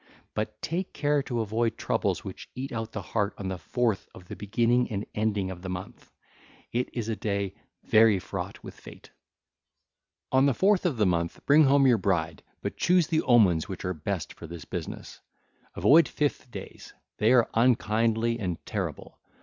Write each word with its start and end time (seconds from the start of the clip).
But 0.33 0.59
take 0.63 0.93
care 0.93 1.21
to 1.21 1.41
avoid 1.41 1.77
troubles 1.77 2.23
which 2.23 2.49
eat 2.55 2.71
out 2.71 2.91
the 2.91 3.03
heart 3.13 3.35
on 3.37 3.49
the 3.49 3.59
fourth 3.59 4.09
of 4.15 4.29
the 4.29 4.35
beginning 4.35 4.89
and 4.91 5.05
ending 5.13 5.51
of 5.51 5.61
the 5.61 5.69
month; 5.69 6.11
it 6.71 6.89
is 6.91 7.07
a 7.07 7.15
day 7.15 7.53
very 7.83 8.17
fraught 8.17 8.63
with 8.63 8.73
fate. 8.73 9.11
(ll. 10.33 10.37
800 10.37 10.37
801) 10.37 10.37
On 10.39 10.45
the 10.47 10.53
fourth 10.55 10.85
of 10.87 10.97
the 10.97 11.05
month 11.05 11.45
bring 11.45 11.65
home 11.65 11.85
your 11.85 11.99
bride, 11.99 12.41
but 12.63 12.77
choose 12.77 13.05
the 13.09 13.21
omens 13.21 13.69
which 13.69 13.85
are 13.85 13.93
best 13.93 14.33
for 14.33 14.47
this 14.47 14.65
business. 14.65 15.21
(ll. 15.77 15.81
802 15.81 15.85
804) 15.85 15.85
Avoid 15.85 16.07
fifth 16.07 16.49
days: 16.51 16.93
they 17.19 17.31
are 17.31 17.47
unkindly 17.53 18.39
and 18.39 18.57
terrible. 18.65 19.19